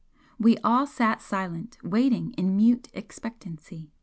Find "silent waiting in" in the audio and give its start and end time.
1.21-2.57